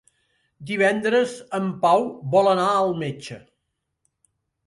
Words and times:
Divendres 0.69 1.33
en 1.57 1.67
Pau 1.83 2.07
vol 2.35 2.51
anar 2.53 2.67
al 2.79 2.91
metge. 3.05 3.37